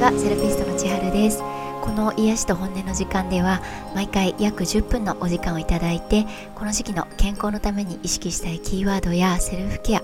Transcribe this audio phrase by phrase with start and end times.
[0.00, 1.40] はセラピストの千春です。
[1.82, 3.60] この癒しと本音の時間では
[3.94, 6.24] 毎回約10分のお時間をいただいて
[6.54, 10.02] この時期の健康のために意識したいキーワードやセルフケア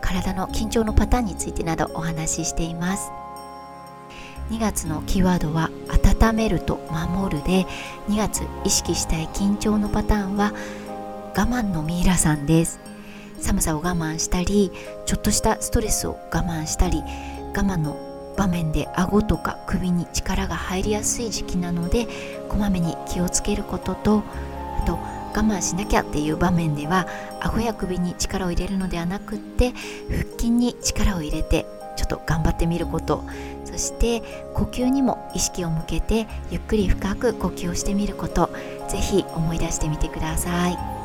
[0.00, 3.12] 体の緊張のパターンについてなどお話ししています。
[4.50, 5.70] 2月のキーワードは
[6.20, 7.66] 温めると守るで
[8.08, 10.52] 2月意識したい緊張のパターンは
[11.36, 12.80] 我慢のミイラさんです。
[13.40, 14.72] 寒さを我慢したり
[15.06, 17.04] ちょっとしたストレスを我慢したり
[17.54, 18.09] 我慢の
[18.40, 22.08] 場面で顎とか首に力が入りやすい時期なので
[22.48, 24.22] こまめに気をつけることと
[24.78, 27.06] あと我慢しなきゃっていう場面では
[27.42, 29.74] 顎や首に力を入れるのではなくって
[30.08, 31.66] 腹筋に力を入れて
[31.96, 33.24] ちょっと頑張ってみること。
[33.66, 34.20] そして
[34.54, 38.50] 呼吸にも意識を向けてゆっくり深く呼吸をしてみること。
[38.88, 40.99] ぜひ思い出してみてください。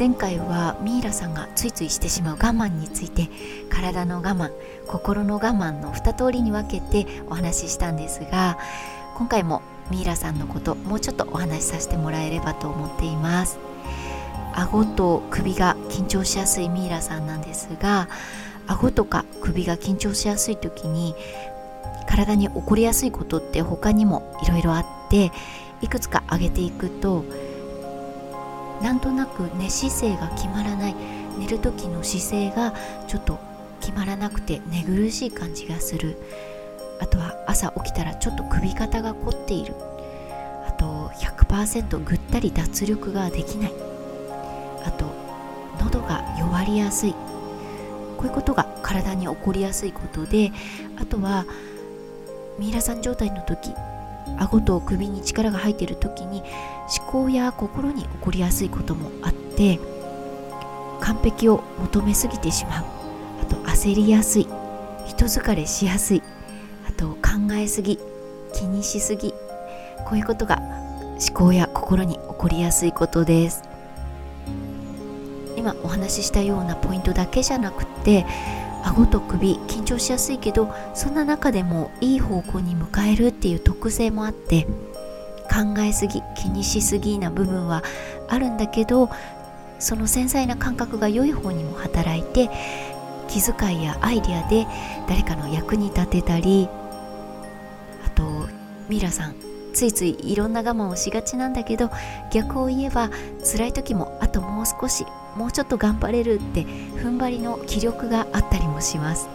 [0.00, 3.28] 前回はミイラさんがついついしてしまう我慢について
[3.68, 4.50] 体の我慢
[4.86, 8.56] 心の我慢の2通りに分けてお話ししたんですが
[9.18, 13.58] 今回もミイラさんのこともうちょっとお話しさせてもらえればと思っています。
[14.54, 18.08] 顎と首が緊張しやすいミイラさんなんですが
[18.66, 21.14] 顎とか首が緊張しやすい時に
[22.08, 25.30] 体に起こりやすいことって他にもいろいろあって
[25.82, 27.24] いくつか挙げていくと
[28.82, 30.96] なんとなく寝姿勢が決まらない。
[31.38, 32.74] 寝る時の姿勢が
[33.06, 33.38] ちょっと
[33.80, 36.16] 決まらなくて寝苦しい感じがする。
[37.00, 39.74] あとは朝起きたらちょっと首肩が凝っている。
[40.66, 43.72] あと100%ぐったり脱力ができない。
[44.84, 45.06] あと
[45.80, 47.14] 喉が弱りやすい。
[48.20, 50.52] こういうことが体に起こりやすいことで
[51.00, 51.46] あとは
[52.58, 53.72] ミイラさん状態の時
[54.38, 56.42] 顎と首に力が入っている時に
[56.98, 59.78] 思考や心に起こりやすいこともあって
[61.00, 62.84] 完璧を求めすぎてしまう。
[63.42, 64.46] あと焦りやすい。
[65.06, 66.22] 人疲れしやすい。
[66.88, 67.98] あと考えすぎ。
[68.52, 69.32] 気にしすぎ。
[70.06, 73.62] こういうことが思考や心に起こりやすいことです。
[75.56, 78.24] 今お話ししたようなポイントだけじゃなくて
[78.84, 84.66] 顎と首緊張しやすいけどそんな中でもいい方向に向かえるっていう特性もあって
[85.50, 87.82] 考えすぎ気にしすぎな部分は
[88.28, 89.10] あるんだけど
[89.78, 92.50] その繊細な感覚が良い方にも働いて
[93.28, 94.66] 気遣いやアイデアで
[95.08, 96.68] 誰かの役に立てたり
[98.04, 98.48] あと
[98.88, 101.90] ミラさんついついいろんな我慢をしがちなんだけど
[102.32, 103.10] 逆を言えば
[103.44, 105.04] 辛い時もあともう少し
[105.36, 109.28] もうちょっと頑張れるって踏ん張りの気力があったりもします。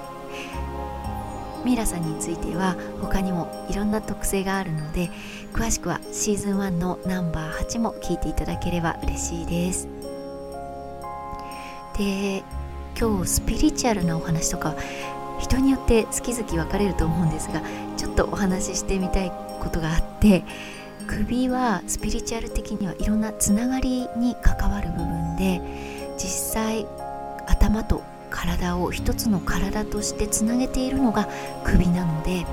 [1.64, 5.10] ミイラさんについては他にもいろんな特性があるので
[5.52, 9.88] 詳しくはシーズン1のナンバー8も聞いていただければ嬉しいです。
[11.98, 12.44] で
[13.00, 14.76] 今日スピリチュアルなお話とか
[15.40, 17.62] 人によって好き好き分かれると思うんですが
[18.16, 19.32] とお話ししてみたい
[19.62, 20.44] ことがあって
[21.08, 25.62] 首はスピリチュアル的にはいろんなつながりに関わる部分で
[26.18, 26.88] 実際
[27.48, 31.30] 頭と体を一つの体としてつなげているのが
[31.64, 32.46] 首なので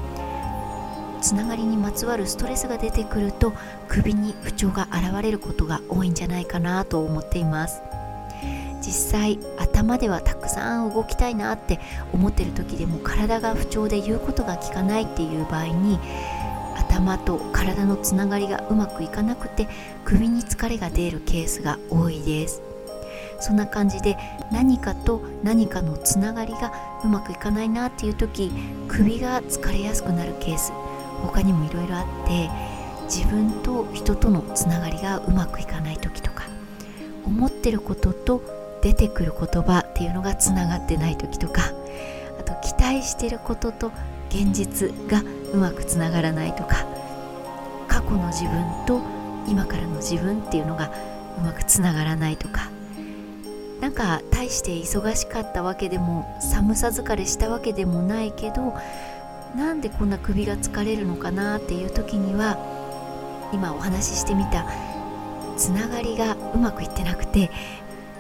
[1.21, 3.53] つながりにまつわるストレスが出てくると
[3.89, 7.81] 首に不調が現れることが多いんじゃないかなと思っています。
[8.93, 11.81] 実際頭ではたくさん動きたいなって
[12.13, 15.99] 思ってる時でも体が不調で言うことが聞かないっていう場合に
[16.77, 19.67] 頭と体のつながりがうまくいかなくて
[20.05, 22.61] 首に疲れが出るケースが多いです。
[23.41, 24.19] そんな感じで
[24.53, 28.53] 何かと何かのつながりがうまくいかないなっていう時
[28.89, 30.71] 首が疲れやすくなるケース。
[31.23, 32.51] 他にもいろいろあって
[33.05, 36.45] 自分と人とのつながりがうまくいかない時とか
[37.25, 41.63] 思ってることと出てくる言葉っていうのがつながってない時とか
[42.39, 43.93] あと期待してることと
[44.29, 45.23] 現実が
[45.53, 46.87] うまくつながらないとか
[47.89, 49.01] 過去の自分と
[49.49, 50.91] 今からの自分っていうのが
[51.39, 52.71] うまくつながらないとか
[53.81, 58.75] なんか大して忙しかったわけでも寒さ疲れしたわけでもないけど
[59.57, 62.57] なんでこんな首が疲れるのかなっていう時には
[63.53, 64.67] 今お話ししてみた
[65.57, 67.51] つながりがうまくいってなくて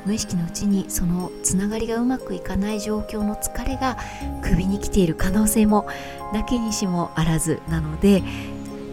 [0.04, 3.96] 無意識のうちにそのつながりがうまくいかない状況の疲れが
[4.42, 5.86] 首に来ている可能性も
[6.32, 8.22] なきにしもあらずなので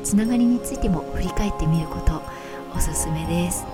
[0.03, 2.21] つながりについても振り返ってみること
[2.75, 3.65] おすすめです。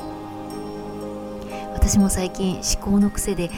[1.86, 3.52] 私も最近思考の癖で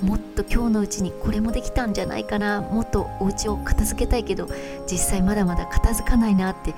[0.00, 4.48] もっと今日のうちにこれもできたんじゃないかなもっとお家を片付けたいけど
[4.90, 6.74] 実際まだまだ片付かないなって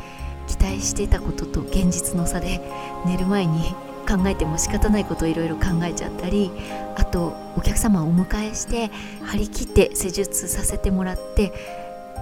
[0.48, 2.60] 期待してたことと現実の差で
[3.06, 3.74] 寝る前に
[4.06, 6.50] 考えても仕方ないことをいろいろ考えちゃったり
[6.96, 8.90] あとお客様をお迎えして
[9.24, 11.52] 張り切って施術させてもらって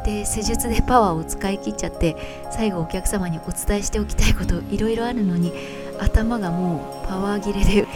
[0.05, 2.17] で施術でパワーを使い切っちゃって
[2.51, 5.53] 最後お客様にお伝えしておきたいこといろいろあるのに
[6.01, 7.87] 頭がもうパワー切れで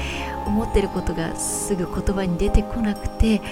[0.46, 3.42] 思ってることがすぐ言葉に出てこなくて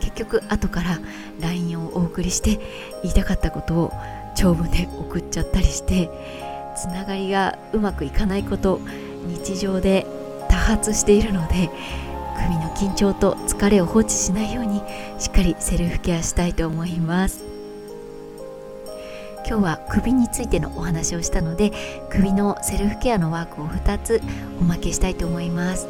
[0.00, 0.98] 結局後から
[1.40, 2.60] LINE をお送りして
[3.02, 3.92] 言いたかったことを
[4.36, 6.10] 長文で送っちゃったりして
[6.76, 8.80] つながりがうまくいかないこと
[9.26, 10.06] 日常で
[10.48, 11.70] 多発しているので
[12.36, 14.82] 首の緊張と疲れを放置しないように
[15.18, 17.44] しっかりセルフケアしたいと思います。
[19.46, 21.70] 今日は首についてのお話をしたので
[22.08, 24.22] 首のセルフケアのワークを2つ
[24.58, 25.86] おまけしたいと思います。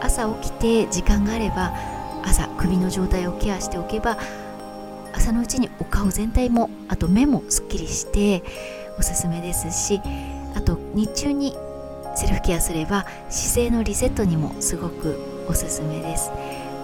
[0.00, 1.72] 朝起きて時間があれば
[2.24, 4.18] 朝首の状態をケアしておけば
[5.14, 8.42] 朝のうちにお顔全体もあと目もすっきりして
[8.98, 10.00] おすすめですし
[10.54, 11.56] あと日中に
[12.14, 16.30] セルフケアすれば姿勢のリセットにもすごくおすすめです。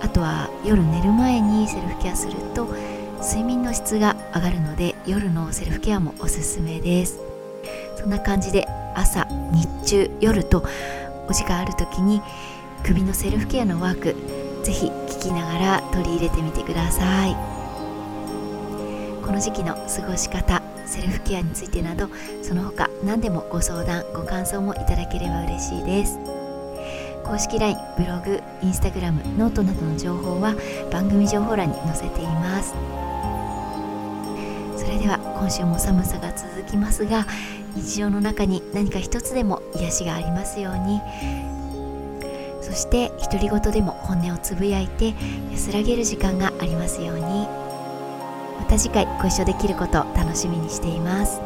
[0.03, 2.67] あとは夜寝る前にセルフケアすると
[3.21, 7.19] 睡眠の質が上がるので夜のセルフケアもおすすめです。
[7.97, 10.65] そんな感じで朝日中夜と
[11.29, 12.23] お時間ある時に
[12.83, 14.17] 首のセルフケアのワーク
[14.65, 17.37] ぜひ聞きながら取り入れてみてください。
[19.23, 20.60] この時期の過ごし方
[20.91, 22.09] セルフケアについてなど
[22.43, 26.19] その他何でもご相談ご感想もいただければ嬉しいです。
[27.25, 30.57] 公式 LINE ブログインスタグラムノートなどの情報は
[30.91, 32.75] 番組情報欄に載せています。
[34.77, 37.25] それでは今週も寒さが続きますが
[37.77, 41.01] 日常の中に何か一つでも癒しがありますように。
[42.61, 45.15] そして独り言でも本音をつぶやいて
[45.53, 47.70] 安らげる時間がありますように。
[48.61, 51.41] また次回ご一緒できることを楽しみにしています。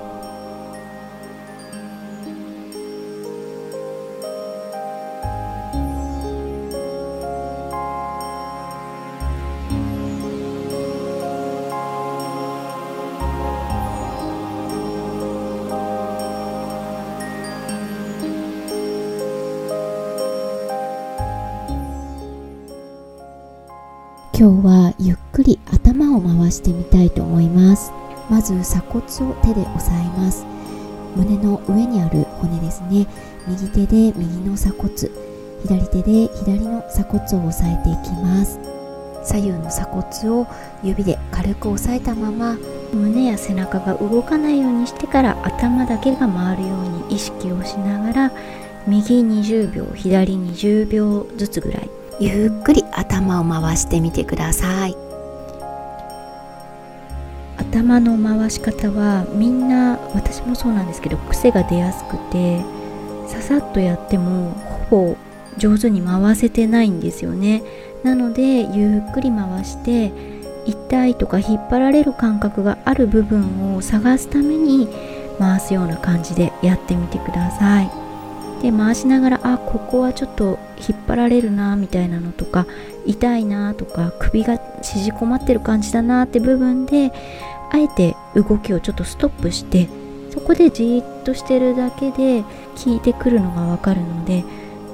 [24.36, 27.92] 今日はゆっくり頭を回してみたいと思います。
[28.30, 30.46] まず鎖骨を手で押さえます。
[31.16, 33.08] 胸の上にある骨ですね。
[33.48, 34.92] 右手で右の鎖骨。
[35.62, 38.60] 左手で左の鎖骨を押さえていきます。
[39.24, 40.46] 左右の鎖骨を
[40.84, 42.56] 指で軽く押さえたまま
[42.92, 48.32] 胸や背中が動かないようにしてから頭だけが回るように意識をしながら
[48.86, 51.90] 右20秒左20秒ずつぐらい
[52.20, 55.03] ゆっくり頭を回してみてください。
[57.74, 62.62] 頭の回し方はみんな私もそうなんですけど癖が出やすくて
[63.26, 64.52] ささっとやっても
[64.90, 65.16] ほぼ
[65.58, 67.62] 上手に回せてないんですよね。
[68.04, 70.12] なのでゆっくり回して
[70.66, 74.88] 痛いとか引っ張られる感覚がある部分を探すために
[75.38, 77.90] 回すような感じでやってみてください。
[78.62, 82.66] で回しながらあここはちょっと引っ張られるなみたいなのとか
[83.04, 87.12] 痛いなとか首が縮こまってる感じだなって部分で
[87.70, 89.88] あえて動きをちょっとストップして
[90.30, 94.44] そこでじーっとしてるだけで効いてくるのがわかるので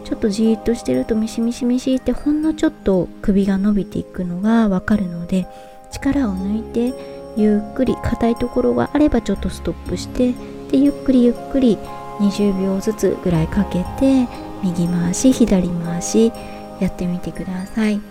[0.05, 5.47] ちょっとじーっとしてるとミシミシミシってほんのちょっと首が伸びていくのがわかるので
[5.93, 6.95] 力を抜いて
[7.37, 10.33] ゆっくり硬いところがあればちょっとストップして
[10.71, 11.79] でゆっくりゆっくり
[12.19, 14.29] 20秒ずつぐらいかけて
[14.63, 16.33] 右回し左回し
[16.81, 18.10] やってみてください。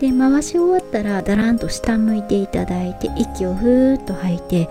[0.00, 4.68] で回し終わったらだらんと下向いていただいて息をふーっと吐いて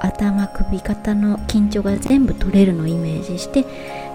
[0.00, 3.62] 頭首肩の緊張が全部取れるのをイメージして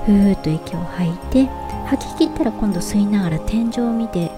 [0.05, 1.45] ふーっと息を吐いて
[1.87, 4.31] 吐き切ったら今度吸いながら天井を見て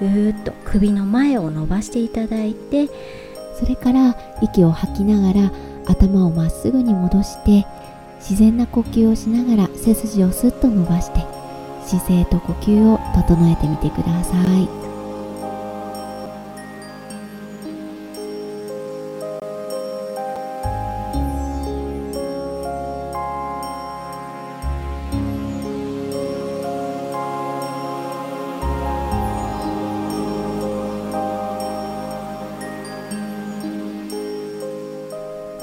[0.00, 2.88] ぐーっと首の前を伸ばしていただいて
[3.58, 5.52] それから息を吐きながら
[5.86, 7.66] 頭をまっすぐに戻して
[8.18, 11.20] 自然な呼吸をしながら背筋をスッと伸ばして
[11.86, 14.85] 姿勢と呼吸を整えてみてください。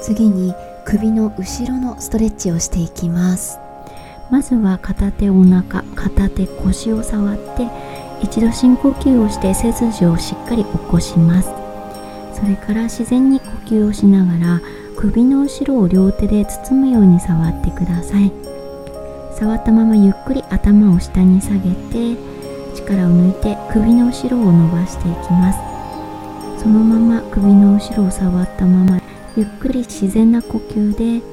[0.04, 3.58] 次に首の後ろのストレッチをしていきます。
[4.30, 7.66] まずは片手お腹片手腰を触って
[8.22, 11.48] 一度深呼吸をして背筋をしっかり起こします。
[12.38, 14.60] それから自然に呼吸をしながら
[14.98, 18.30] 首の後ろを両手で包むように触ってください。
[19.38, 22.14] 触ったままゆっくり頭を下に下げて
[22.76, 26.62] 力を抜いて首の後ろを伸ばしていきます。
[26.62, 29.00] そのまま首の後ろを触ったまま
[29.36, 31.24] ゆっくり自然な呼吸で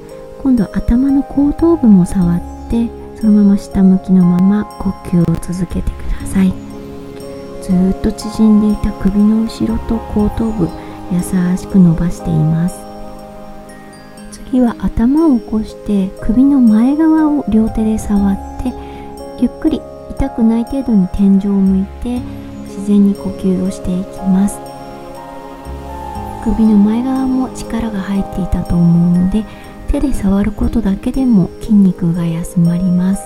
[0.42, 2.90] 今度は頭の後頭部も触って
[3.20, 6.52] そのまま下向きのまま呼吸を続けてください。
[7.62, 10.68] ずっと縮んでいた首の後ろと後頭部
[11.12, 11.20] 優
[11.56, 12.74] しく伸ばしています。
[14.32, 18.72] 次は頭を起こして首の前側を両手で触って
[19.40, 19.80] ゆっくり
[20.10, 22.18] 痛くない程度に天井を向いて
[22.64, 24.71] 自然に呼吸をしていきます。
[26.44, 29.44] 首の前側も力が入っていたと思うので
[29.88, 33.22] 手で触ることだけでも筋肉が休まります。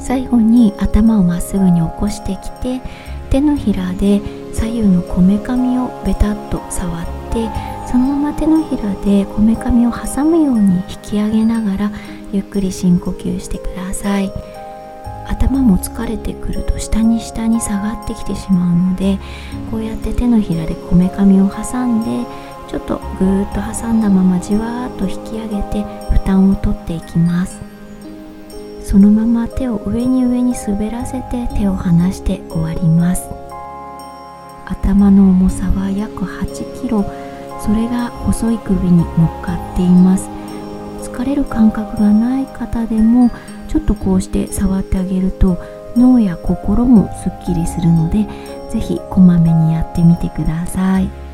[0.00, 2.80] 最後に頭をまっすぐに起こしてきて
[3.28, 4.20] 手のひらで
[4.52, 7.50] 左右のこめかみをベタっと触って
[7.90, 11.92] そのまま手のひらでこめかみを挟むように引き上げながら
[12.32, 14.55] ゆっくり深呼吸してください。
[15.46, 19.18] 頭も疲れてくると下に下に下がってきてしまうので
[19.70, 22.26] こうやって手のひらでこめかみを挟んで
[22.68, 27.60] ちょっとぐーっと挟んだままじわーっと引き上げて負担をとっていきます。
[28.82, 33.22] そのまま手を上に上に滑らせて手を離して終わります。
[34.64, 37.04] 頭の重さは約8キロ。
[37.60, 40.28] それが細い首に乗っかっています。
[41.02, 43.30] 疲れる感覚がない方でも
[43.76, 45.58] ちょっとこうして触ってあげると
[45.98, 48.26] 脳や心もすっきりするので
[48.70, 51.25] 是非こまめにやってみてください。